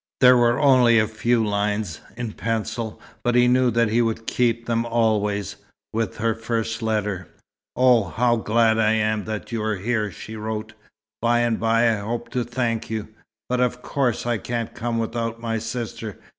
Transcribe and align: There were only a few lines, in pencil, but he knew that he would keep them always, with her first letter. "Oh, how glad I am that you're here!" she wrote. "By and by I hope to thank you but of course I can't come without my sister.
There 0.19 0.35
were 0.35 0.59
only 0.59 0.97
a 0.97 1.07
few 1.07 1.45
lines, 1.45 1.99
in 2.17 2.31
pencil, 2.33 2.99
but 3.21 3.35
he 3.35 3.47
knew 3.47 3.69
that 3.69 3.89
he 3.89 4.01
would 4.01 4.25
keep 4.25 4.65
them 4.65 4.83
always, 4.83 5.57
with 5.93 6.17
her 6.17 6.33
first 6.33 6.81
letter. 6.81 7.27
"Oh, 7.75 8.05
how 8.05 8.37
glad 8.37 8.79
I 8.79 8.93
am 8.93 9.25
that 9.25 9.51
you're 9.51 9.75
here!" 9.75 10.09
she 10.09 10.35
wrote. 10.35 10.73
"By 11.21 11.41
and 11.41 11.59
by 11.59 11.87
I 11.93 11.97
hope 11.99 12.29
to 12.29 12.43
thank 12.43 12.89
you 12.89 13.09
but 13.47 13.59
of 13.59 13.83
course 13.83 14.25
I 14.25 14.39
can't 14.39 14.73
come 14.73 14.97
without 14.97 15.39
my 15.39 15.59
sister. 15.59 16.17